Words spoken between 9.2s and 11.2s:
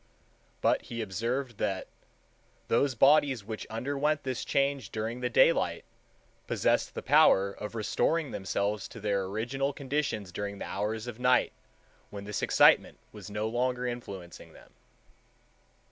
original conditions during the hours of